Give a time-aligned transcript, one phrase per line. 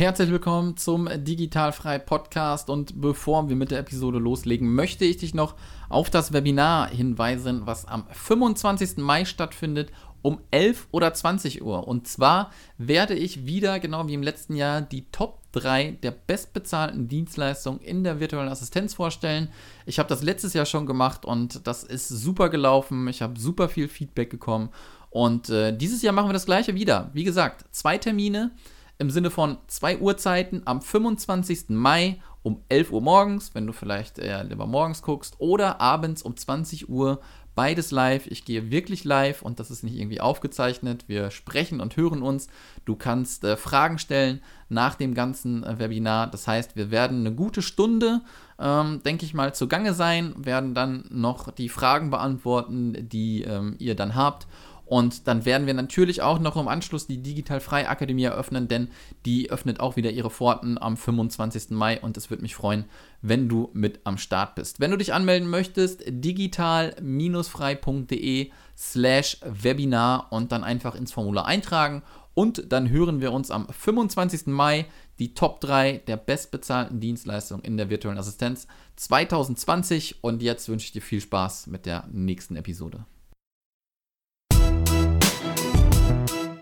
[0.00, 5.34] Herzlich willkommen zum Digitalfrei Podcast und bevor wir mit der Episode loslegen, möchte ich dich
[5.34, 5.56] noch
[5.90, 8.96] auf das Webinar hinweisen, was am 25.
[8.96, 9.92] Mai stattfindet
[10.22, 11.86] um 11 oder 20 Uhr.
[11.86, 17.06] Und zwar werde ich wieder, genau wie im letzten Jahr, die Top 3 der bestbezahlten
[17.08, 19.50] Dienstleistungen in der virtuellen Assistenz vorstellen.
[19.84, 23.06] Ich habe das letztes Jahr schon gemacht und das ist super gelaufen.
[23.08, 24.70] Ich habe super viel Feedback bekommen.
[25.10, 27.10] Und äh, dieses Jahr machen wir das gleiche wieder.
[27.12, 28.52] Wie gesagt, zwei Termine
[29.00, 31.70] im Sinne von zwei Uhrzeiten am 25.
[31.70, 36.36] Mai um 11 Uhr morgens, wenn du vielleicht eher lieber morgens guckst, oder abends um
[36.36, 37.20] 20 Uhr.
[37.54, 38.26] Beides live.
[38.26, 41.04] Ich gehe wirklich live und das ist nicht irgendwie aufgezeichnet.
[41.08, 42.48] Wir sprechen und hören uns.
[42.84, 46.26] Du kannst äh, Fragen stellen nach dem ganzen äh, Webinar.
[46.30, 48.20] Das heißt, wir werden eine gute Stunde,
[48.58, 53.96] ähm, denke ich mal, zugange sein, werden dann noch die Fragen beantworten, die ähm, ihr
[53.96, 54.46] dann habt.
[54.90, 58.88] Und dann werden wir natürlich auch noch im Anschluss die Digital Frei Akademie eröffnen, denn
[59.24, 61.70] die öffnet auch wieder ihre Pforten am 25.
[61.70, 62.86] Mai und es würde mich freuen,
[63.22, 64.80] wenn du mit am Start bist.
[64.80, 72.02] Wenn du dich anmelden möchtest, digital-frei.de slash Webinar und dann einfach ins Formular eintragen
[72.34, 74.48] und dann hören wir uns am 25.
[74.48, 74.86] Mai
[75.20, 78.66] die Top 3 der bestbezahlten Dienstleistungen in der virtuellen Assistenz
[78.96, 83.04] 2020 und jetzt wünsche ich dir viel Spaß mit der nächsten Episode.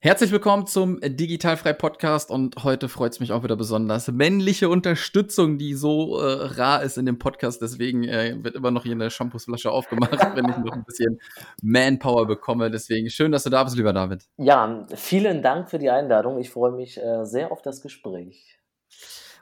[0.00, 4.06] Herzlich willkommen zum Digitalfrei Podcast und heute freut es mich auch wieder besonders.
[4.06, 8.84] Männliche Unterstützung, die so äh, rar ist in dem Podcast, deswegen äh, wird immer noch
[8.84, 11.18] hier eine Shampoosflasche aufgemacht, wenn ich noch ein bisschen
[11.62, 12.70] Manpower bekomme.
[12.70, 14.22] Deswegen schön, dass du da bist, lieber David.
[14.36, 16.38] Ja, vielen Dank für die Einladung.
[16.38, 18.60] Ich freue mich äh, sehr auf das Gespräch.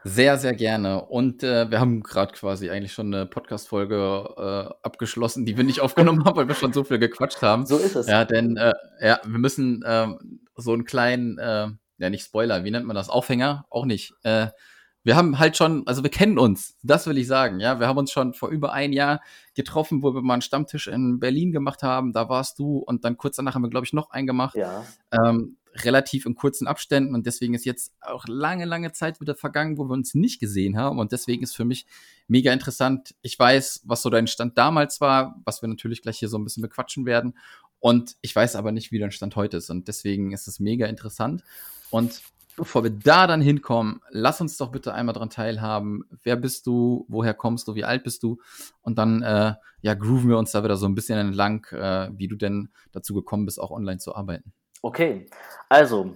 [0.04, 1.04] Sehr, sehr gerne.
[1.04, 5.81] Und äh, wir haben gerade quasi eigentlich schon eine Podcast-Folge äh, abgeschlossen, die wir nicht
[5.81, 7.66] aufgenommen haben, weil wir schon so viel gequatscht haben.
[7.66, 8.06] So ist es.
[8.06, 11.69] Ja, denn äh, ja, wir müssen ähm, so einen kleinen, äh,
[11.99, 13.09] ja nicht Spoiler, wie nennt man das?
[13.09, 13.67] Aufhänger?
[13.71, 14.15] Auch nicht.
[14.22, 14.49] Äh,
[15.06, 17.78] wir haben halt schon, also wir kennen uns, das will ich sagen, ja.
[17.78, 19.21] Wir haben uns schon vor über ein Jahr
[19.55, 22.12] getroffen, wo wir mal einen Stammtisch in Berlin gemacht haben.
[22.12, 24.56] Da warst du und dann kurz danach haben wir, glaube ich, noch einen gemacht.
[24.56, 24.84] Ja.
[25.12, 29.78] Ähm, relativ in kurzen Abständen und deswegen ist jetzt auch lange, lange Zeit wieder vergangen,
[29.78, 31.87] wo wir uns nicht gesehen haben und deswegen ist für mich
[32.28, 33.14] mega interessant.
[33.22, 36.44] Ich weiß, was so dein Stand damals war, was wir natürlich gleich hier so ein
[36.44, 37.37] bisschen bequatschen werden
[37.81, 40.87] und ich weiß aber nicht, wie dein Stand heute ist und deswegen ist es mega
[40.87, 41.42] interessant
[41.91, 42.22] und
[42.56, 46.04] bevor wir da dann hinkommen, lass uns doch bitte einmal dran teilhaben.
[46.22, 47.04] Wer bist du?
[47.08, 47.75] Woher kommst du?
[47.75, 48.38] Wie alt bist du?
[48.81, 52.28] Und dann, äh, ja, grooven wir uns da wieder so ein bisschen entlang, äh, wie
[52.28, 54.53] du denn dazu gekommen bist, auch online zu arbeiten.
[54.86, 55.26] Okay,
[55.69, 56.14] also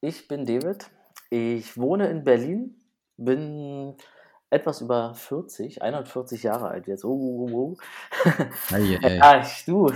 [0.00, 0.88] ich bin David.
[1.28, 2.80] Ich wohne in Berlin,
[3.18, 3.94] bin
[4.48, 7.04] etwas über 40, 41 Jahre alt jetzt.
[7.04, 7.76] Oh, oh, oh.
[8.68, 9.18] Hey, hey.
[9.18, 9.92] Ja, ich, du,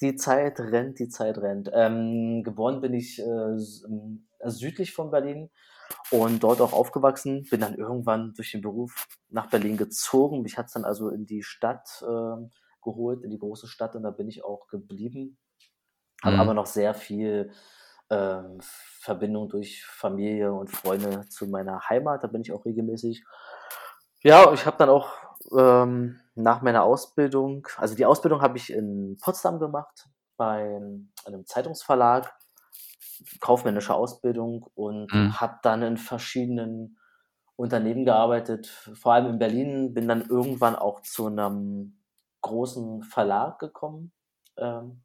[0.00, 1.70] die Zeit rennt, die Zeit rennt.
[1.74, 3.58] Ähm, geboren bin ich äh,
[4.46, 5.50] südlich von Berlin
[6.10, 7.46] und dort auch aufgewachsen.
[7.50, 10.40] Bin dann irgendwann durch den Beruf nach Berlin gezogen.
[10.40, 12.48] Mich hat es dann also in die Stadt äh,
[12.82, 15.36] geholt, in die große Stadt und da bin ich auch geblieben
[16.22, 16.40] habe Mhm.
[16.40, 17.50] aber noch sehr viel
[18.10, 22.24] ähm, Verbindung durch Familie und Freunde zu meiner Heimat.
[22.24, 23.24] Da bin ich auch regelmäßig.
[24.22, 25.10] Ja, ich habe dann auch
[25.56, 30.76] ähm, nach meiner Ausbildung, also die Ausbildung habe ich in Potsdam gemacht, bei
[31.26, 32.34] einem Zeitungsverlag,
[33.40, 35.32] kaufmännische Ausbildung und Mhm.
[35.40, 36.98] habe dann in verschiedenen
[37.56, 41.98] Unternehmen gearbeitet, vor allem in Berlin, bin dann irgendwann auch zu einem
[42.42, 44.12] großen Verlag gekommen
[44.56, 45.02] ähm,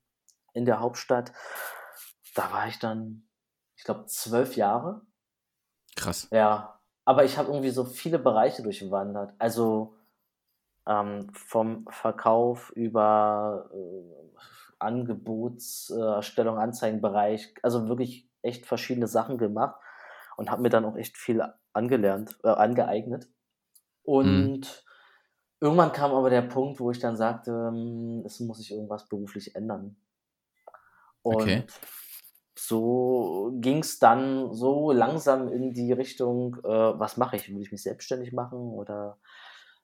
[0.53, 1.31] in der Hauptstadt.
[2.35, 3.27] Da war ich dann,
[3.75, 5.01] ich glaube, zwölf Jahre.
[5.95, 6.27] Krass.
[6.31, 9.33] Ja, aber ich habe irgendwie so viele Bereiche durchwandert.
[9.37, 9.95] Also
[10.87, 14.37] ähm, vom Verkauf über äh,
[14.79, 19.75] Angebotserstellung, Anzeigenbereich, also wirklich echt verschiedene Sachen gemacht
[20.37, 23.29] und habe mir dann auch echt viel angelernt, äh, angeeignet.
[24.03, 24.83] Und
[25.59, 29.55] irgendwann kam aber der Punkt, wo ich dann sagte, ähm, es muss sich irgendwas beruflich
[29.55, 29.95] ändern.
[31.23, 31.63] Und Okay.
[32.57, 36.67] so ging es dann so langsam in die Richtung, äh,
[36.99, 37.49] was mache ich?
[37.49, 39.19] Will ich mich selbstständig machen oder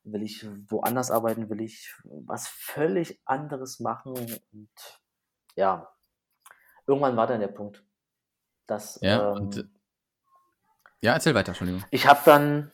[0.03, 1.50] will ich woanders arbeiten?
[1.50, 4.13] Will ich was völlig anderes machen?
[4.13, 4.69] Und
[5.56, 5.89] ja,
[6.88, 7.85] irgendwann war dann der Punkt,
[8.68, 9.69] dass Ja, ähm, und
[11.01, 11.83] ja, erzähl weiter, Entschuldigung.
[11.92, 12.71] ich habe dann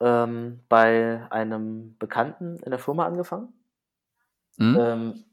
[0.00, 3.52] ähm, bei einem Bekannten in der Firma angefangen.
[4.58, 4.78] Mhm.
[4.78, 5.24] Ähm,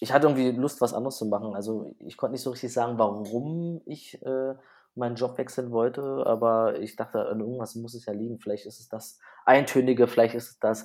[0.00, 1.54] ich hatte irgendwie Lust, was anderes zu machen.
[1.54, 4.54] Also ich konnte nicht so richtig sagen, warum ich äh,
[4.94, 8.38] meinen Job wechseln wollte, aber ich dachte, an irgendwas muss es ja liegen.
[8.38, 10.84] Vielleicht ist es das Eintönige, vielleicht ist es das,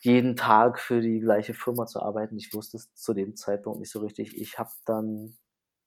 [0.00, 2.36] jeden Tag für die gleiche Firma zu arbeiten.
[2.36, 4.36] Ich wusste es zu dem Zeitpunkt nicht so richtig.
[4.36, 5.36] Ich habe dann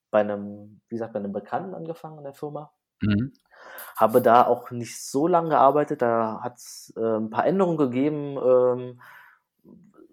[0.09, 2.73] bei einem, wie gesagt, bei einem Bekannten angefangen in der Firma.
[3.01, 3.33] Mhm.
[3.95, 6.01] Habe da auch nicht so lange gearbeitet.
[6.01, 8.37] Da hat es äh, ein paar Änderungen gegeben.
[8.37, 9.01] Ähm,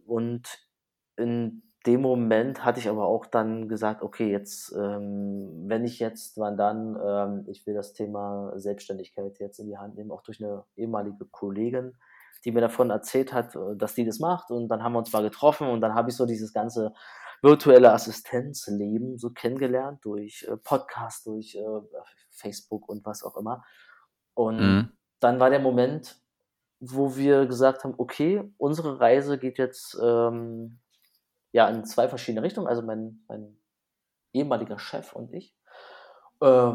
[0.07, 0.49] und
[1.17, 6.37] in dem Moment hatte ich aber auch dann gesagt, okay, jetzt, ähm, wenn ich jetzt,
[6.37, 10.44] wann dann, ähm, ich will das Thema Selbstständigkeit jetzt in die Hand nehmen, auch durch
[10.44, 11.96] eine ehemalige Kollegin,
[12.44, 14.50] die mir davon erzählt hat, äh, dass die das macht.
[14.50, 16.93] Und dann haben wir uns mal getroffen und dann habe ich so dieses ganze
[17.40, 21.81] virtuelle Assistenzleben so kennengelernt durch äh, Podcast, durch äh,
[22.31, 23.64] Facebook und was auch immer.
[24.35, 24.93] Und mhm.
[25.20, 26.20] dann war der Moment,
[26.81, 30.81] wo wir gesagt haben, okay, unsere Reise geht jetzt ähm,
[31.53, 32.67] ja in zwei verschiedene Richtungen.
[32.67, 33.56] Also mein, mein
[34.33, 35.55] ehemaliger Chef und ich.
[36.41, 36.73] Äh,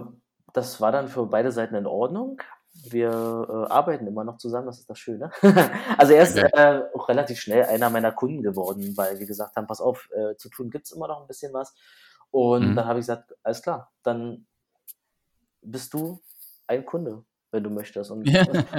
[0.54, 2.42] das war dann für beide Seiten in Ordnung.
[2.90, 5.31] Wir äh, arbeiten immer noch zusammen, das ist das Schöne.
[5.98, 9.68] also er ist äh, auch relativ schnell einer meiner Kunden geworden, weil wir gesagt haben,
[9.68, 11.75] pass auf, äh, zu tun gibt es immer noch ein bisschen was.
[12.31, 12.75] Und mhm.
[12.75, 14.48] dann habe ich gesagt, alles klar, dann
[15.62, 16.20] bist du
[16.66, 17.24] ein Kunde,
[17.54, 18.12] wenn du möchtest.
[18.12, 18.28] Und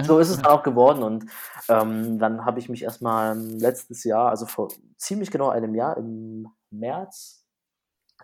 [0.03, 1.03] so ist es dann auch geworden.
[1.03, 1.27] Und
[1.69, 6.49] ähm, dann habe ich mich erstmal letztes Jahr, also vor ziemlich genau einem Jahr, im
[6.71, 7.47] März,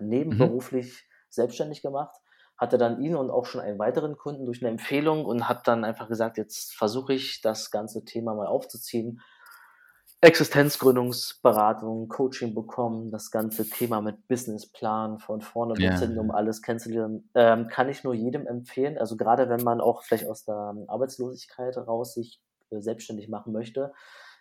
[0.01, 1.15] nebenberuflich mhm.
[1.31, 2.17] selbstständig gemacht
[2.61, 5.83] hatte dann ihn und auch schon einen weiteren Kunden durch eine Empfehlung und habe dann
[5.83, 9.23] einfach gesagt, jetzt versuche ich das ganze Thema mal aufzuziehen.
[10.23, 17.31] Existenzgründungsberatung, Coaching bekommen, das ganze Thema mit Businessplan von vorne bis hinten, um alles kennenzulernen,
[17.35, 18.99] ähm, kann ich nur jedem empfehlen.
[18.99, 23.95] Also gerade wenn man auch vielleicht aus der Arbeitslosigkeit raus sich äh, selbstständig machen möchte,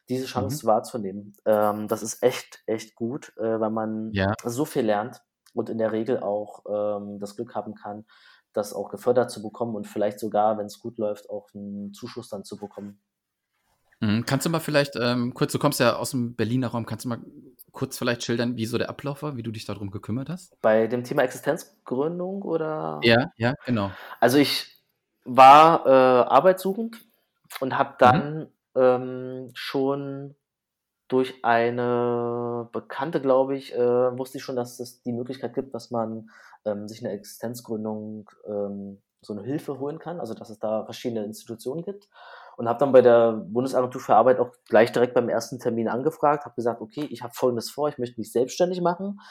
[0.10, 0.70] diese Chance mhm.
[0.70, 1.34] wahrzunehmen.
[1.46, 4.34] Ähm, das ist echt, echt gut, äh, weil man ja.
[4.44, 5.22] so viel lernt
[5.54, 8.06] und in der Regel auch ähm, das Glück haben kann,
[8.52, 12.28] das auch gefördert zu bekommen und vielleicht sogar, wenn es gut läuft, auch einen Zuschuss
[12.28, 13.00] dann zu bekommen.
[14.00, 14.26] Mhm.
[14.26, 17.10] Kannst du mal vielleicht ähm, kurz, du kommst ja aus dem Berliner Raum, kannst du
[17.10, 17.20] mal
[17.72, 20.60] kurz vielleicht schildern, wie so der Ablauf war, wie du dich darum gekümmert hast?
[20.62, 23.00] Bei dem Thema Existenzgründung oder?
[23.04, 23.92] Ja, ja, genau.
[24.20, 24.84] Also ich
[25.26, 27.00] war äh, arbeitssuchend
[27.60, 27.96] und habe mhm.
[28.00, 28.48] dann mhm.
[28.76, 30.36] ähm, schon
[31.08, 35.92] durch eine Bekannte, glaube ich, äh, wusste ich schon, dass es die Möglichkeit gibt, dass
[35.92, 36.30] man
[36.66, 41.26] ähm, sich eine Existenzgründung ähm, so eine Hilfe holen kann, also dass es da verschiedene
[41.26, 42.08] Institutionen gibt.
[42.60, 46.44] Und habe dann bei der Bundesagentur für Arbeit auch gleich direkt beim ersten Termin angefragt,
[46.44, 49.22] habe gesagt, okay, ich habe Folgendes vor, ich möchte mich selbstständig machen.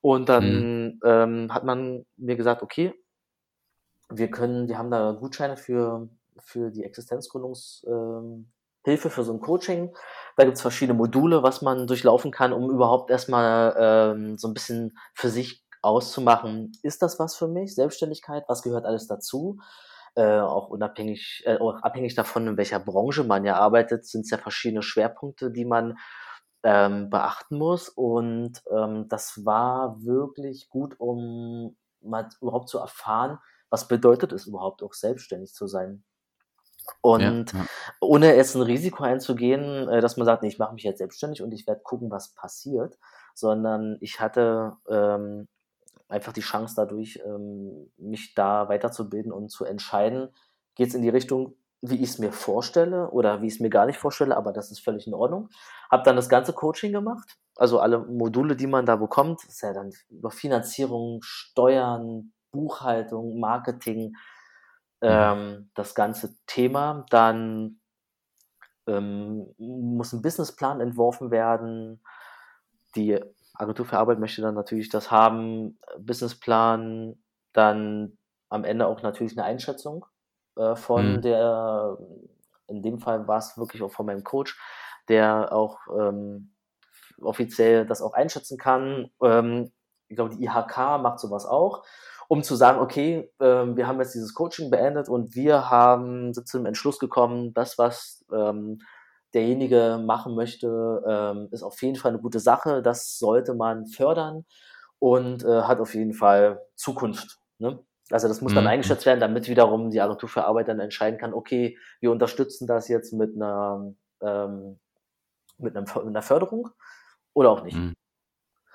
[0.00, 1.00] Und dann mhm.
[1.04, 2.92] ähm, hat man mir gesagt, okay,
[4.10, 8.46] wir können, wir haben da Gutscheine für, für die Existenzgründungshilfe, ähm,
[8.84, 9.94] für so ein Coaching.
[10.36, 14.54] Da gibt es verschiedene Module, was man durchlaufen kann, um überhaupt erstmal ähm, so ein
[14.54, 17.76] bisschen für sich auszumachen, ist das was für mich?
[17.76, 19.60] Selbstständigkeit, was gehört alles dazu?
[20.16, 24.30] Äh, auch unabhängig, äh, auch abhängig davon, in welcher Branche man ja arbeitet, sind es
[24.30, 25.98] ja verschiedene Schwerpunkte, die man
[26.62, 27.88] ähm, beachten muss.
[27.88, 33.38] Und ähm, das war wirklich gut, um mal überhaupt zu erfahren,
[33.70, 36.04] was bedeutet es überhaupt auch selbstständig zu sein.
[37.00, 37.66] Und ja, ja.
[38.00, 41.42] ohne jetzt ein Risiko einzugehen, äh, dass man sagt, nee, ich mache mich jetzt selbstständig
[41.42, 42.98] und ich werde gucken, was passiert,
[43.34, 45.48] sondern ich hatte ähm,
[46.08, 50.28] einfach die Chance dadurch, ähm, mich da weiterzubilden und zu entscheiden,
[50.74, 53.70] geht es in die Richtung, wie ich es mir vorstelle oder wie ich es mir
[53.70, 55.50] gar nicht vorstelle, aber das ist völlig in Ordnung.
[55.90, 59.72] Habe dann das ganze Coaching gemacht, also alle Module, die man da bekommt, ist ja
[59.72, 64.16] dann über Finanzierung, Steuern, Buchhaltung, Marketing,
[65.02, 67.04] ähm, das ganze Thema.
[67.10, 67.80] Dann
[68.86, 72.02] ähm, muss ein Businessplan entworfen werden.
[72.96, 73.20] Die
[73.54, 77.16] Agentur für Arbeit möchte dann natürlich das haben, Businessplan,
[77.52, 78.18] dann
[78.48, 80.06] am Ende auch natürlich eine Einschätzung
[80.56, 81.22] äh, von mhm.
[81.22, 81.98] der,
[82.66, 84.58] in dem Fall war es wirklich auch von meinem Coach,
[85.08, 86.52] der auch ähm,
[87.20, 89.10] offiziell das auch einschätzen kann.
[89.22, 89.72] Ähm,
[90.08, 91.84] ich glaube, die IHK macht sowas auch
[92.28, 96.48] um zu sagen, okay, ähm, wir haben jetzt dieses Coaching beendet und wir haben sind
[96.48, 98.80] zum Entschluss gekommen, das, was ähm,
[99.34, 102.82] derjenige machen möchte, ähm, ist auf jeden Fall eine gute Sache.
[102.82, 104.44] Das sollte man fördern
[104.98, 107.38] und äh, hat auf jeden Fall Zukunft.
[107.58, 107.78] Ne?
[108.10, 108.56] Also das muss mhm.
[108.56, 112.66] dann eingeschätzt werden, damit wiederum die Agentur für Arbeit dann entscheiden kann, okay, wir unterstützen
[112.66, 114.78] das jetzt mit einer, ähm,
[115.58, 116.70] mit, einem, mit einer Förderung
[117.32, 117.76] oder auch nicht.
[117.76, 117.94] Mhm.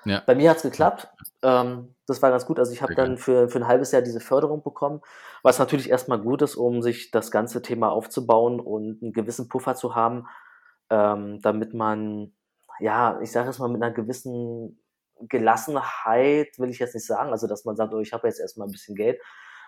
[0.04, 0.22] Ja.
[0.24, 1.08] Bei mir hat es geklappt.
[1.42, 2.58] Ähm, das war ganz gut.
[2.58, 5.00] Also ich habe dann für, für ein halbes Jahr diese Förderung bekommen,
[5.42, 9.74] was natürlich erstmal gut ist, um sich das ganze Thema aufzubauen und einen gewissen Puffer
[9.74, 10.26] zu haben,
[10.90, 12.34] ähm, damit man,
[12.80, 14.80] ja, ich sage es mal mit einer gewissen
[15.20, 18.68] Gelassenheit, will ich jetzt nicht sagen, also dass man sagt, oh, ich habe jetzt erstmal
[18.68, 19.20] ein bisschen Geld,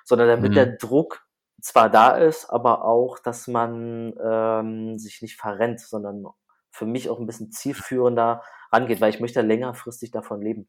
[0.05, 0.55] sondern damit Mhm.
[0.57, 1.26] der Druck
[1.61, 6.26] zwar da ist, aber auch, dass man ähm, sich nicht verrennt, sondern
[6.71, 10.69] für mich auch ein bisschen zielführender rangeht, weil ich möchte längerfristig davon leben.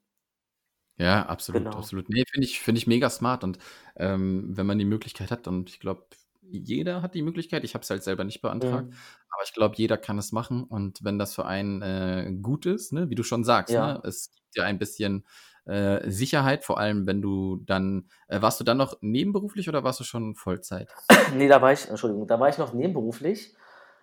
[0.98, 1.78] Ja, absolut, Genau.
[1.78, 2.08] absolut.
[2.10, 3.58] Ne, finde ich finde ich mega smart und,
[3.96, 6.06] ähm, wenn man die Möglichkeit hat und ich glaube,
[6.52, 7.64] jeder hat die Möglichkeit.
[7.64, 8.98] Ich habe es halt selber nicht beantragt, Mhm.
[9.30, 12.94] aber ich glaube, jeder kann es machen und wenn das für einen, äh, gut ist,
[12.94, 13.80] ne, wie du schon sagst, Ja.
[13.80, 15.26] ne, es gibt dir ein bisschen,
[15.66, 20.00] äh, Sicherheit, vor allem wenn du dann äh, warst du dann noch nebenberuflich oder warst
[20.00, 20.98] du schon Vollzeit?
[21.36, 23.56] Ne, da war ich Entschuldigung, da war ich noch nebenberuflich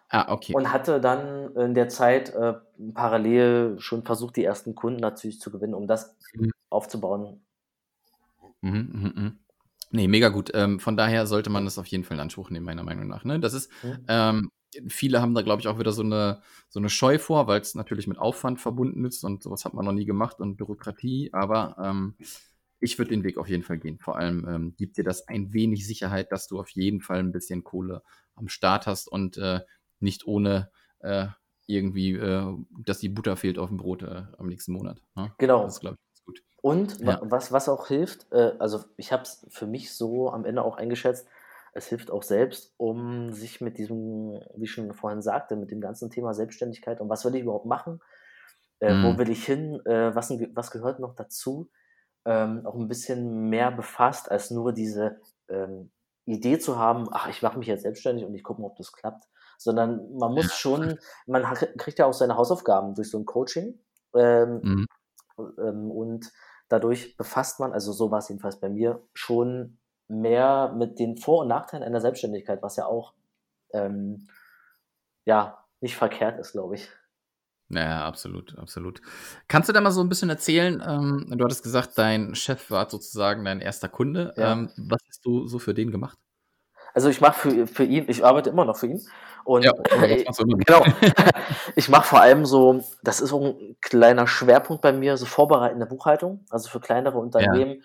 [0.08, 0.52] Ah, okay.
[0.52, 2.54] und hatte dann in der Zeit, äh,
[2.94, 6.50] parallel schon versucht, die ersten Kunden natürlich zu gewinnen, um das Mhm.
[6.70, 7.44] aufzubauen.
[8.62, 9.38] Mhm, mhm, mhm.
[9.92, 10.50] Ne, mega gut.
[10.54, 13.24] Ähm, von daher sollte man das auf jeden Fall in Anspruch nehmen, meiner Meinung nach,
[13.24, 13.40] ne?
[13.40, 14.06] Das ist Mhm.
[14.06, 14.50] ähm,
[14.86, 18.06] viele haben da, glaube ich, auch wieder so 'ne so 'ne Scheu vor, weil's natürlich
[18.06, 21.76] mit Aufwand verbunden ist und so was hat man noch nie gemacht und Bürokratie, aber,
[21.82, 22.14] ähm,
[22.80, 23.98] ich würde den Weg auf jeden Fall gehen.
[23.98, 27.32] Vor allem, ähm, gibt dir das ein wenig Sicherheit, dass du auf jeden Fall 'n
[27.32, 28.02] bisschen Kohle
[28.36, 29.60] am Start hast und, äh,
[29.98, 30.70] nicht ohne,
[31.00, 31.26] äh,
[31.66, 32.46] irgendwie, äh,
[32.84, 35.34] dass die Butter fehlt aufm Brot, äh, am nächsten Monat, ne?
[35.40, 35.60] Genau.
[35.64, 35.98] Das ist, glaube ich.
[36.64, 37.20] Und Ja.
[37.20, 40.76] was was auch hilft, äh, also ich habe es für mich so am Ende auch
[40.76, 41.26] eingeschätzt,
[41.72, 45.80] es hilft auch selbst, um sich mit diesem, wie ich schon vorhin sagte, mit dem
[45.80, 48.00] ganzen Thema Selbstständigkeit und was will ich überhaupt machen,
[48.80, 49.20] äh, wo Mhm.
[49.20, 51.70] will ich hin, äh, was was gehört noch dazu,
[52.26, 55.92] ähm, auch 'n bisschen mehr befasst, als nur diese, ähm,
[56.26, 58.92] Idee zu haben: „Ach, ich mache mich jetzt selbstständig und ich gucke mal, ob das
[58.92, 59.24] klappt.“
[59.58, 61.42] Sondern man muss schon man
[61.78, 63.80] kriegt ja auch seine Hausaufgaben durch so 'n Coaching,
[64.16, 64.84] ähm, Mhm.
[65.58, 66.32] ähm, und
[66.70, 71.48] dadurch befasst man also so war's jedenfalls bei mir, schon mehr mit den Vor und
[71.50, 73.14] Nachteilen einer Selbstständigkeit, was ja auch,
[73.74, 74.28] ähm,
[75.26, 76.88] ja, nicht verkehrt ist, glaube ich.
[77.72, 79.00] Ja, ja, absolut, absolut.
[79.46, 82.90] Kannst du da mal so 'n bisschen erzählen ähm, du hattest gesagt, dein Chef war
[82.90, 83.88] sozusagen dein 1.
[83.88, 84.34] Kunde.
[84.36, 84.52] Ja.
[84.52, 86.18] Ähm, was hast du so für den gemacht?
[86.94, 89.06] Also, ich mache für für ihn ich arbeite immer noch für ihn
[89.44, 90.24] und, Ja, äh,
[90.66, 90.86] genau.
[91.76, 95.86] Ich mache vor allem so das ist so 'n kleiner Schwerpunkt bei mir, so vorbereitende
[95.86, 97.82] Buchhaltung, also für kleinere Unternehmen.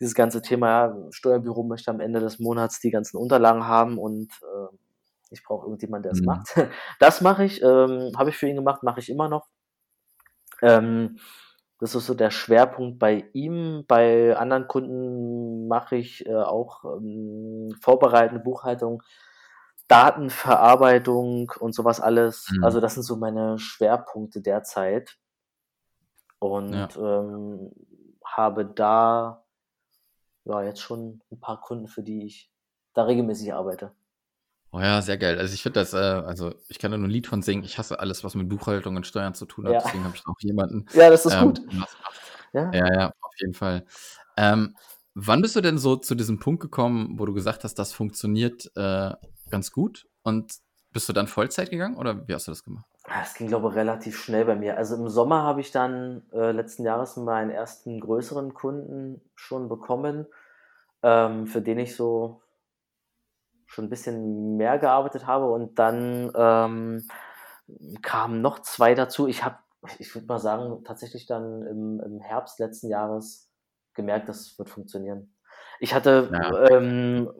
[0.00, 4.32] Dieses ganze Thema, ja, Steuerbüro möchte am Ende des Monats die ganzen Unterlagen haben und,
[4.42, 4.76] äh,
[5.30, 6.24] ich brauche irgendjemand, der es Mhm.
[6.24, 6.54] macht.
[7.00, 9.46] Das mache ich, ähm, habe ich für ihn gemacht, mache ich immer noch.
[10.62, 11.18] Ähm,
[11.80, 13.84] das ist so der Schwerpunkt bei ihm.
[13.88, 19.02] Bei anderen Kunden mache ich, äh, auch, ähm, vorbereitende Buchhaltung,
[19.88, 22.48] Datenverarbeitung und so was alles.
[22.50, 22.62] Mhm.
[22.62, 25.16] Also, das sind so meine Schwerpunkte derzeit.
[26.42, 26.88] Und, Ja.
[26.96, 27.70] ähm,
[28.24, 29.44] habe da,
[30.44, 32.52] ja, jetzt schon 'n paar Kunden, für die ich
[32.94, 33.94] da regelmäßig arbeite.
[34.76, 35.38] Oh ja, sehr geil.
[35.38, 37.64] Also, ich finde das, äh also, ich kann da nur 'n Lied von singen.
[37.64, 39.82] Ich hasse alles, was mit Buchhaltung und Steuern zu tun hat, Ja.
[39.82, 41.60] deswegen habe ich auch jemanden, Ja, das ist ähm, gut.
[42.52, 42.70] Ja.
[42.72, 43.86] Ja, ja, auf jeden Fall.
[44.36, 44.76] Ähm,
[45.14, 48.70] wann bist du denn so zu diesem Punkt gekommen, wo du gesagt hast, das funktioniert,
[48.76, 49.12] äh,
[49.50, 50.06] ganz gut?
[50.22, 50.54] Und
[50.92, 52.86] bist du dann Vollzeit gegangen oder wie hast du das gemacht?
[53.04, 54.76] Ah, das ging, glaube ich, relativ schnell bei mir.
[54.76, 58.00] Also, im Sommer habe ich dann, äh, letzten Jahres meinen 1.
[58.00, 60.26] größeren Kunden schon bekommen,
[61.02, 62.42] ähm, für den ich so
[63.66, 67.08] schon 'n bisschen mehr gearbeitet habe und dann, ähm,
[68.02, 69.26] kamen noch 2 dazu.
[69.28, 69.58] Ich habe
[69.98, 73.50] ich würde mal sagen, tatsächlich dann im im Herbst letzten Jahres
[73.94, 75.34] gemerkt, das wird funktionieren.
[75.80, 76.56] Ich hatte, Ja.
[76.70, 77.30] ähm,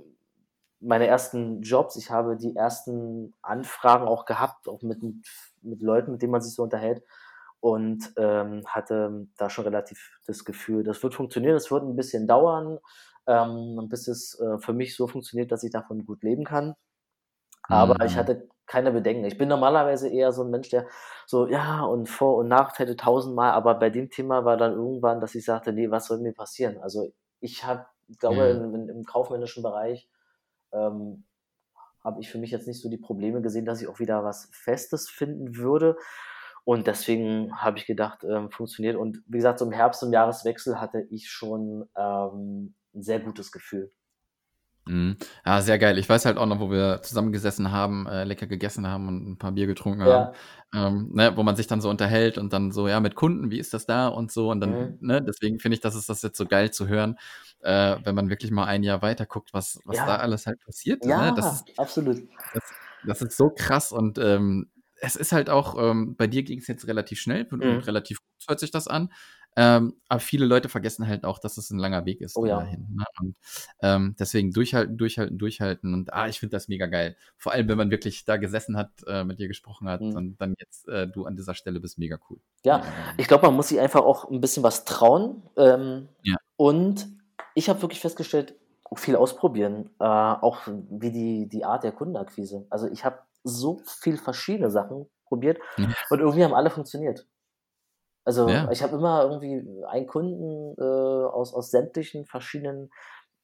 [0.80, 5.00] meine ersten Jobs ich habe die ersten Anfragen auch gehabt, auch mit
[5.62, 7.02] mit Leuten, mit denen man sich so unterhält
[7.60, 11.56] und, ähm, hatte da schon relativ das Gefühl, das wird funktionieren.
[11.56, 12.78] Es wird 'n bisschen dauern,
[13.26, 16.74] ähm, bis es, äh, für mich so funktioniert, dass ich davon gut leben kann.
[17.68, 18.18] Aber ich Mhm.
[18.18, 19.24] hatte keine Bedenken.
[19.24, 20.86] Ich bin normalerweise eher so 'n Mensch, der
[21.26, 25.34] so ja, und Vor und Nachteile tausendmal, aber bei dem Thema war dann irgendwann, dass
[25.34, 27.86] ich sagte: „Ne, was soll mir passieren?“ Also, ich habe
[28.18, 28.64] glaube, Mhm.
[28.64, 30.08] im im im kaufmännischen Bereich,
[30.72, 31.24] ähm,
[32.04, 34.48] habe ich für mich jetzt nicht so die Probleme gesehen, dass ich auch wieder was
[34.52, 35.96] Festes finden würde.
[36.64, 38.96] Und deswegen habe ich gedacht, ähm, funktioniert.
[38.96, 43.52] Und wie gesagt, so im Herbst, im Jahreswechsel hatte ich schon, ähm, 'n sehr gutes
[43.52, 43.92] Gefühl.
[44.88, 45.16] Mhm.
[45.44, 45.98] Ja, sehr geil.
[45.98, 49.36] Ich weiß halt auch noch, wo wir zusammengesessen haben, äh, lecker gegessen haben und 'n
[49.38, 50.36] paar Bier getrunken haben, Ja.
[50.72, 53.58] ähm, ne, wo man sich dann so unterhält und dann so: „Ja, mit Kunden, wie
[53.58, 54.98] ist das da?“ und so und dann Mhm.
[55.00, 57.16] ne, deswegen finde ich, das ist das jetzt so geil zu hören,
[57.62, 60.18] äh, wenn man wirklich mal ein Jahr weiter guckt, was was da Ja.
[60.18, 61.32] alles halt passiert ne?
[61.32, 62.28] Das Ja, ist absolut.
[62.52, 62.62] das
[63.02, 66.86] das ist so krass und, ähm, es ist halt auch, ähm bei dir ging's jetzt
[66.88, 67.86] relativ schnell und Mhm.
[67.86, 69.12] und relativ gut hört sich das an.
[69.58, 72.58] Ähm, aber viele Leute vergessen halt auch, dass es 'n langer Weg ist Oh ja.
[72.58, 73.04] dahin, ne?
[73.20, 73.36] Und,
[73.80, 77.16] ähm, deswegen durchhalten, durchhalten, durchhalten und, ah, ich finde das mega geil.
[77.38, 80.12] Vor allem, wenn man wirklich da gesessen hat, äh, mit dir gesprochen hat Mhm.
[80.12, 82.38] und dann jetzt, äh, du an dieser Stelle bist, mega cool.
[82.64, 83.16] Ja, mega.
[83.16, 85.42] ich glaube, man muss sich einfach auch 'n bisschen was trauen.
[85.56, 86.36] Ähm, Ja.
[86.56, 87.08] und
[87.54, 88.54] ich habe wirklich festgestellt,
[88.94, 92.66] viel ausprobieren, äh, auch wie die, die Art der Kundenakquise.
[92.70, 95.58] Also ich habe so viel verschiedene Sachen probiert
[96.08, 97.26] und irgendwie haben alle funktioniert.
[98.26, 98.70] Also Ja.
[98.72, 102.90] ich habe immer irgendwie einen Kunden äh, aus, aus sämtlichen verschiedenen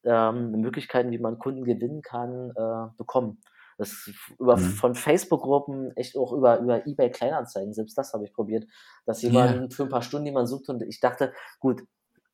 [0.05, 3.41] ähm, Möglichkeiten, wie man Kunden gewinnen kann, äh, bekommen.
[3.79, 4.65] Das über Mhm.
[4.65, 8.67] von Facebook-Gruppen, echt auch über, über eBay Kleinanzeigen, selbst das habe ich probiert,
[9.07, 11.83] dass jemand für ein paar Stunden jemanden sucht und ich dachte, gut,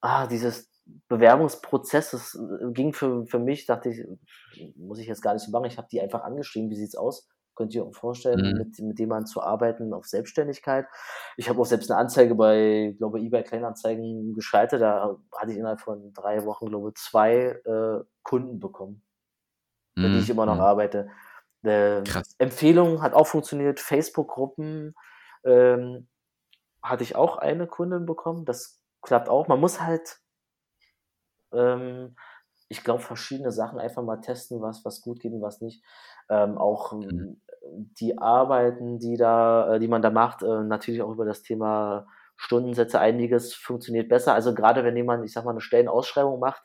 [0.00, 0.70] ah, dieses
[1.08, 4.04] Bewerbungsprozess, das äh, ging für, für mich, dachte ich,
[4.76, 5.66] muss ich jetzt gar nicht so machen.
[5.66, 7.28] Ich habe die einfach angeschrieben, wie sieht's aus?
[7.58, 8.56] Könnt ihr euch vorstellen, Mhm.
[8.56, 10.86] mit, mit jemandem zu arbeiten auf Selbstständigkeit?
[11.36, 14.80] Ich habe auch selbst eine Anzeige bei, glaube eBay Kleinanzeigen geschaltet.
[14.80, 19.02] Da hatte ich innerhalb von drei Wochen, glaube zwei äh, Kunden bekommen,
[19.98, 20.60] für die ich immer noch Mhm.
[20.60, 21.10] arbeite.
[21.64, 22.36] Äh, Krass.
[22.38, 23.80] Empfehlung hat auch funktioniert.
[23.80, 24.94] Facebook-Gruppen
[25.44, 26.08] ähm,
[26.82, 28.44] hatte ich auch eine Kundin bekommen.
[28.46, 29.48] Das klappt auch.
[29.48, 30.20] Man muss halt,
[31.52, 32.16] ähm,
[32.68, 35.82] ich glaube, verschiedene Sachen einfach mal testen, was, was gut geht und was nicht.
[36.28, 37.40] Ähm, auch Mhm.
[37.62, 42.06] Die Arbeiten, die da, äh, die man da macht, äh, natürlich auch über das Thema
[42.36, 44.34] Stundensätze, einiges funktioniert besser.
[44.34, 46.62] Also gerade wenn jemand, ich sag mal, eine Stellenausschreibung macht,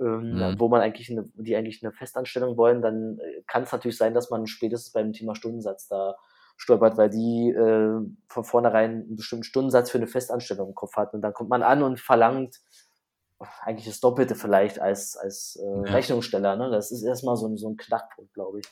[0.00, 0.60] ähm, Mhm.
[0.60, 4.14] wo man eigentlich eine, die eigentlich eine Festanstellung wollen, dann äh, kann es natürlich sein,
[4.14, 6.14] dass man spätestens beim Thema Stundensatz da
[6.56, 11.14] stolpert, weil die äh, von vornherein einen bestimmten Stundensatz für eine Festanstellung im Kopf hat.
[11.14, 12.56] Und dann kommt man an und verlangt
[13.62, 15.92] eigentlich das Doppelte vielleicht als, als äh, Ja.
[15.94, 16.56] Rechnungssteller.
[16.56, 16.70] Ne?
[16.70, 18.66] Das ist erstmal so, ein- so ein Knackpunkt, glaube ich.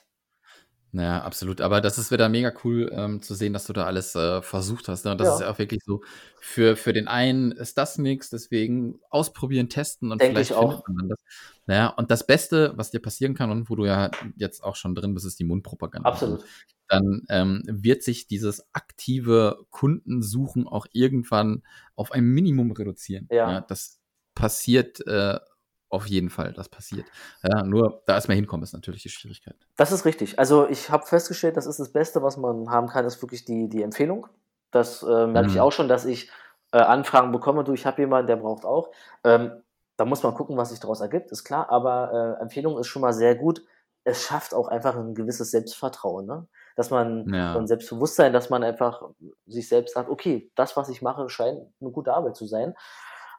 [0.92, 1.60] Ja, absolut.
[1.60, 4.88] Aber das ist wieder mega cool ähm, zu sehen, dass du da alles äh, versucht
[4.88, 5.04] hast.
[5.04, 5.10] Ne?
[5.12, 5.34] Und das Ja.
[5.34, 6.02] ist ja auch wirklich so,
[6.40, 10.84] für, für den einen ist das nichts, deswegen ausprobieren, testen und Denke vielleicht ich auch.
[10.84, 11.18] findet man dann das.
[11.66, 14.94] Naja, und das Beste, was dir passieren kann und wo du ja jetzt auch schon
[14.94, 16.08] drin bist, ist die Mundpropaganda.
[16.08, 16.40] Absolut.
[16.40, 16.46] Und
[16.88, 21.62] dann ähm, wird sich dieses aktive Kundensuchen auch irgendwann
[21.94, 23.28] auf ein Minimum reduzieren.
[23.30, 23.60] Ja.
[23.60, 23.98] das
[24.34, 25.40] passiert äh,
[25.88, 27.08] auf jeden Fall, das passiert.
[27.42, 29.56] Ja, nur da erstmal hinkommen, ist natürlich die Schwierigkeit.
[29.76, 30.38] Das ist richtig.
[30.38, 33.68] Also ich habe festgestellt, das ist das Beste, was man haben kann, ist wirklich die,
[33.68, 34.26] die Empfehlung.
[34.70, 35.60] Das äh, merke ich Mhm.
[35.60, 36.30] auch schon, dass ich
[36.72, 38.90] äh, Anfragen bekomme, du, ich habe jemanden, der braucht auch.
[39.24, 39.62] Ähm,
[39.96, 43.02] da muss man gucken, was sich daraus ergibt, ist klar, aber äh, Empfehlung ist schon
[43.02, 43.62] mal sehr gut.
[44.04, 46.46] Es schafft auch einfach ein gewisses Selbstvertrauen, ne?
[46.76, 47.54] dass man Ja.
[47.54, 49.02] und Selbstbewusstsein, dass man einfach
[49.46, 52.74] sich selbst sagt, okay, das, was ich mache, scheint eine gute Arbeit zu sein.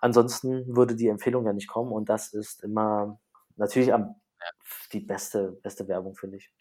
[0.02, 3.20] Ansonsten würde die Empfehlung ja nicht kommen und das ist immer
[3.56, 4.16] natürlich am,
[4.94, 6.52] die beste, beste Werbung, finde ich.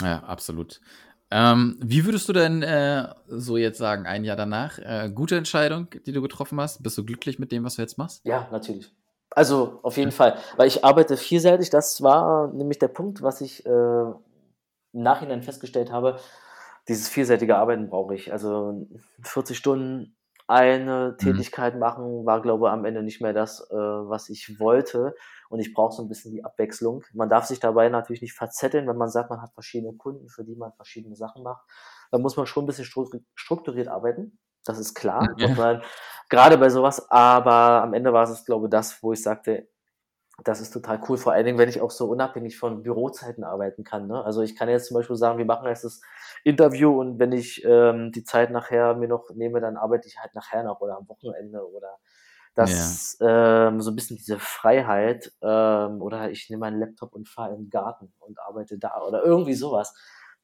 [0.00, 0.80] Ja, absolut.
[1.30, 5.88] Ähm, wie würdest du denn äh, so jetzt sagen, ein Jahr danach, äh, gute Entscheidung,
[6.04, 6.82] die du getroffen hast?
[6.82, 8.24] Bist du glücklich mit dem, was du jetzt machst?
[8.24, 8.92] Ja, natürlich.
[9.30, 11.70] Also auf jeden Fall, weil ich arbeite vielseitig.
[11.70, 14.16] Das war nämlich der Punkt, was ich äh, im
[14.92, 16.18] Nachhinein festgestellt habe.
[16.88, 18.32] Dieses vielseitige Arbeiten brauche ich.
[18.32, 18.88] Also
[19.22, 20.16] 40 Stunden
[20.50, 25.14] eine Tätigkeit machen war, glaube ich, am Ende nicht mehr das, äh, was ich wollte.
[25.48, 27.04] Und ich brauche so ein bisschen die Abwechslung.
[27.14, 30.44] Man darf sich dabei natürlich nicht verzetteln, wenn man sagt, man hat verschiedene Kunden, für
[30.44, 31.64] die man verschiedene Sachen macht.
[32.10, 34.38] Da muss man schon ein bisschen stru- strukturiert arbeiten.
[34.64, 35.28] Das ist klar.
[35.38, 35.54] Ja.
[35.54, 35.82] Man,
[36.28, 37.10] gerade bei sowas.
[37.10, 39.68] Aber am Ende war es, glaube ich, das, wo ich sagte,
[40.44, 41.16] das ist total cool.
[41.18, 44.06] Vor allen Dingen, wenn ich auch so unabhängig von Bürozeiten arbeiten kann.
[44.06, 44.24] Ne?
[44.24, 46.00] Also ich kann jetzt zum Beispiel sagen, wir machen jetzt das
[46.44, 50.34] Interview und wenn ich ähm, die Zeit nachher mir noch nehme, dann arbeite ich halt
[50.34, 51.98] nachher noch oder am Wochenende oder
[52.54, 57.54] das ähm, so ein bisschen diese Freiheit ähm, oder ich nehme meinen Laptop und fahre
[57.54, 59.94] in den Garten und arbeite da oder irgendwie sowas.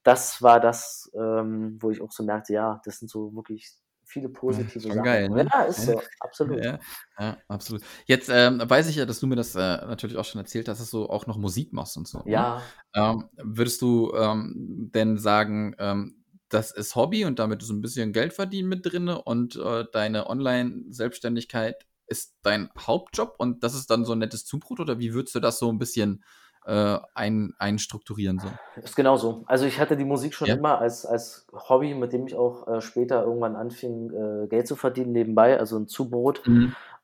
[0.03, 4.29] Das war das, ähm, wo ich auch so merkte, ja, das sind so wirklich viele
[4.29, 5.05] positive schon Sachen.
[5.05, 5.49] geil, ne?
[5.53, 5.95] Ja, ist Ja.
[5.95, 6.65] so, absolut.
[6.65, 6.79] Ja,
[7.19, 7.83] ja absolut.
[8.07, 10.81] Jetzt ähm, weiß ich ja, dass du mir das äh, natürlich auch schon erzählt hast,
[10.81, 12.19] dass du auch noch Musik machst und so.
[12.19, 12.33] ne?
[12.33, 12.63] Ja,
[12.95, 18.13] Ähm, würdest du ähm, denn sagen, ähm, das ist Hobby und damit ist ein bisschen
[18.13, 24.05] Geld verdienen mit drin und äh, deine Online-Selbstständigkeit ist dein Hauptjob und das ist dann
[24.05, 26.23] so ein nettes Zubrot oder wie würdest du das so ein bisschen
[26.67, 28.39] äh, ein, einstrukturieren?
[28.39, 28.49] So?
[28.83, 29.45] Ist genauso.
[29.47, 30.55] Also ich hatte die Musik schon Ja.
[30.55, 34.77] immer als, als Hobby, mit dem ich auch äh, später irgendwann anfing, äh, Geld zu
[34.77, 36.43] verdienen nebenbei, also ein Zubrot.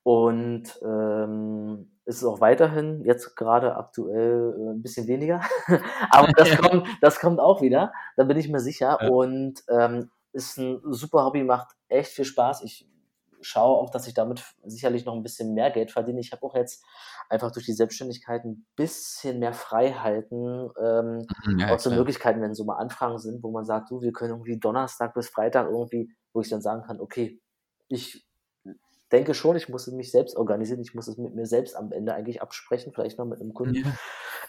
[0.04, 5.40] Und ähm, ist es auch weiterhin, jetzt gerade aktuell äh, ein bisschen weniger.
[6.10, 8.98] Aber das kommt, das kommt auch wieder, da bin ich mir sicher.
[9.00, 9.08] Ja.
[9.08, 12.64] Und ähm, ist ein super Hobby, macht echt viel Spaß.
[12.64, 12.88] Ich
[13.42, 16.20] schaue auch, dass ich damit sicherlich noch ein bisschen mehr Geld verdiene.
[16.20, 16.84] Ich habe auch jetzt
[17.32, 21.98] einfach durch die Selbstständigkeit ein bisschen mehr Freiheiten, ähm, Mhm, ja, auch so klar.
[22.00, 25.28] Möglichkeiten, wenn so mal Anfragen sind, wo man sagt, du, wir können irgendwie Donnerstag bis
[25.28, 27.40] Freitag irgendwie, wo ich dann sagen kann, okay,
[27.88, 28.26] ich
[29.10, 32.14] denke schon, ich muss mich selbst organisieren, ich muss es mit mir selbst am Ende
[32.14, 33.76] eigentlich absprechen, vielleicht noch mit einem Kunden.
[33.76, 33.92] Ja.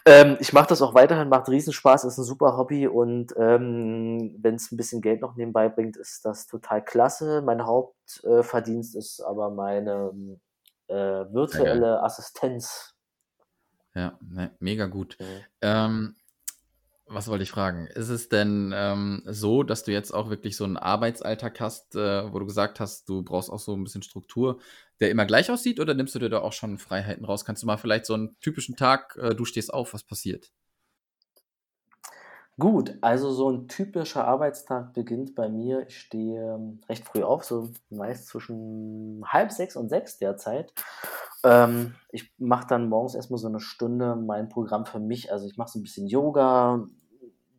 [0.06, 4.56] Ähm, ich mache das auch weiterhin, macht Riesenspaß, ist ein super Hobby und ähm, wenn
[4.56, 7.42] es ein bisschen Geld noch nebenbei bringt, ist das total klasse.
[7.42, 10.12] Mein Hauptverdienst ist aber meine
[10.88, 12.94] äh, virtuelle Assistenz.
[13.94, 15.16] Ja, ne, mega gut.
[15.20, 15.44] Mhm.
[15.60, 16.16] Ähm,
[17.06, 17.86] was wollte ich fragen?
[17.86, 22.32] Ist es denn ähm, so, dass du jetzt auch wirklich so einen Arbeitsalltag hast, äh,
[22.32, 24.58] wo du gesagt hast, du brauchst auch so ein bisschen Struktur,
[25.00, 27.44] der immer gleich aussieht, oder nimmst du dir da auch schon Freiheiten raus?
[27.44, 30.50] Kannst du mal vielleicht so einen typischen Tag, äh, du stehst auf, was passiert?
[32.58, 35.86] Gut, also so ein typischer Arbeitstag beginnt bei mir.
[35.88, 40.72] Ich stehe ähm, recht früh auf, so meist zwischen halb sechs und sechs derzeit.
[41.42, 45.32] Ähm, ich mache dann morgens erstmal so eine Stunde mein Programm für mich.
[45.32, 46.86] Also ich mache so ein bisschen Yoga,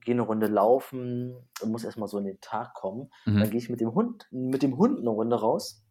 [0.05, 3.11] gehe eine Runde laufen muss erstmal so in den Tag kommen.
[3.25, 3.39] Mhm.
[3.39, 5.83] Dann gehe ich mit dem Hund, mit dem Hund eine Runde raus,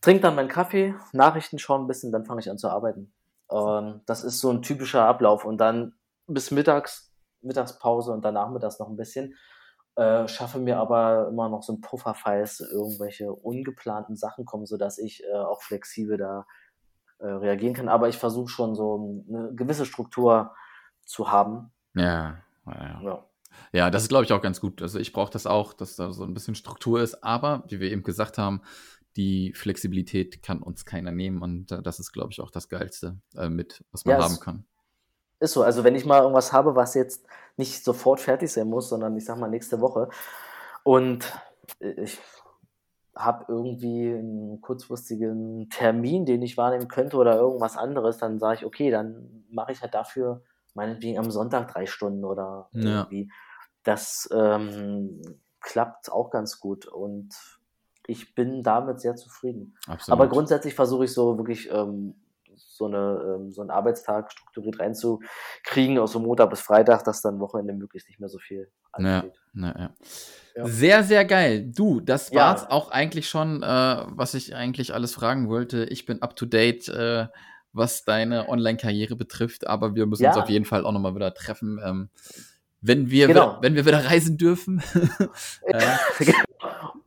[0.00, 3.12] trinke dann meinen Kaffee, Nachrichten schauen ein bisschen, dann fange ich an zu arbeiten.
[3.50, 5.94] Ähm, das ist so ein typischer Ablauf und dann
[6.26, 7.13] bis mittags,
[7.44, 9.34] Mittagspause und danach mittags noch ein bisschen.
[9.96, 14.98] Äh, schaffe mir aber immer noch so ein Puffer, falls irgendwelche ungeplanten Sachen kommen, sodass
[14.98, 16.46] ich äh, auch flexibel da
[17.18, 17.88] äh, reagieren kann.
[17.88, 20.52] Aber ich versuche schon so eine gewisse Struktur
[21.04, 21.72] zu haben.
[21.94, 23.24] Ja, ja, ja.
[23.72, 23.90] Ja.
[23.90, 24.82] Das ist, glaube ich, auch ganz gut.
[24.82, 27.22] Also ich brauche das auch, dass da so ein bisschen Struktur ist.
[27.22, 28.62] Aber, wie wir eben gesagt haben,
[29.16, 31.40] die Flexibilität kann uns keiner nehmen.
[31.40, 34.40] Und äh, das ist, glaube ich, auch das Geilste äh, mit, was man Ja, haben
[34.40, 34.66] kann.
[35.44, 37.26] Ist so, also wenn ich mal irgendwas habe, was jetzt
[37.58, 40.08] nicht sofort fertig sein muss, sondern ich sag mal nächste Woche
[40.82, 41.32] und
[41.78, 42.18] ich
[43.14, 48.64] habe irgendwie einen kurzfristigen Termin, den ich wahrnehmen könnte oder irgendwas anderes, dann sage ich,
[48.64, 53.02] okay, dann mache ich halt dafür meinetwegen am Sonntag drei Stunden oder Ja.
[53.02, 53.30] irgendwie.
[53.82, 55.20] Das ähm,
[55.60, 57.34] klappt auch ganz gut und
[58.06, 59.76] ich bin damit sehr zufrieden.
[59.86, 60.20] Absolut.
[60.20, 62.14] Aber grundsätzlich versuche ich so wirklich ähm,
[62.76, 67.38] so, eine, ähm, so einen Arbeitstag strukturiert reinzukriegen, aus so Montag bis Freitag, dass dann
[67.40, 69.16] Wochenende möglichst nicht mehr so viel Ja.
[69.18, 69.40] ansteht.
[69.52, 69.90] Na, ja.
[70.56, 70.66] Ja.
[70.66, 71.70] Sehr, sehr geil.
[71.74, 72.42] Du, das Ja.
[72.48, 75.84] war's auch eigentlich schon, äh, was ich eigentlich alles fragen wollte.
[75.84, 77.26] Ich bin up to date, äh,
[77.72, 80.42] was deine Online-Karriere betrifft, aber wir müssen uns Ja.
[80.42, 81.80] auf jeden Fall auch nochmal wieder treffen.
[81.84, 82.08] Ähm,
[82.80, 83.52] wenn, wir Genau.
[83.52, 84.80] wieder, wenn wir wieder reisen dürfen.
[85.66, 85.80] äh,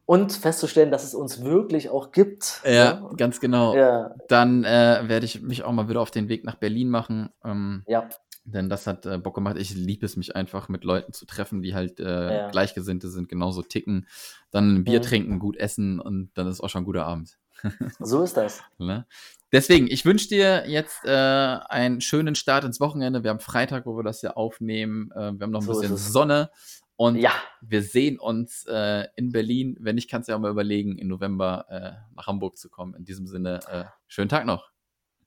[0.08, 2.62] Und festzustellen, dass es uns wirklich auch gibt.
[2.66, 3.10] ja, ne?
[3.18, 3.76] ganz genau.
[3.76, 7.30] Ja, Dann äh, werde ich mich auch mal wieder auf den Weg nach Berlin machen.
[7.44, 8.08] Ähm, ja,
[8.46, 9.58] Denn das hat äh, Bock gemacht.
[9.60, 12.50] Ich liebe es, mich einfach mit Leuten zu treffen, die halt äh, Ja.
[12.50, 14.08] Gleichgesinnte sind, genauso ticken.
[14.50, 15.04] Dann ein Bier Mhm.
[15.04, 17.38] trinken, gut essen und dann ist auch schon ein guter Abend.
[18.00, 18.62] so ist das.
[18.78, 19.06] Ne?
[19.52, 23.24] Deswegen, ich wünsche dir jetzt äh, einen schönen Start ins Wochenende.
[23.24, 25.12] Wir haben Freitag, wo wir das ja aufnehmen.
[25.14, 25.98] Äh, wir haben noch ein So bisschen.
[25.98, 26.50] Sonne.
[26.98, 27.32] Und Ja,
[27.62, 29.78] wir sehen uns äh, in Berlin.
[29.80, 32.96] Wenn nicht, kannst du ja auch mal überlegen, im November äh, nach Hamburg zu kommen.
[32.96, 34.72] In diesem Sinne, äh, schönen Tag noch.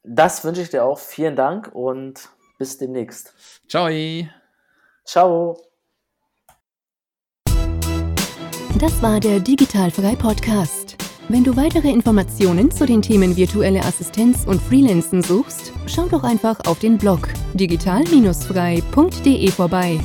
[0.03, 0.99] das wünsche ich dir auch.
[0.99, 2.29] Vielen Dank und
[2.59, 3.35] bis demnächst.
[3.69, 3.89] Ciao.
[5.05, 5.57] Ciao.
[8.79, 10.97] Das war der Digitalfrei Podcast.
[11.29, 16.59] Wenn du weitere Informationen zu den Themen virtuelle Assistenz und Freelancen suchst, schau doch einfach
[16.67, 20.01] auf den Blog digital-frei.de vorbei.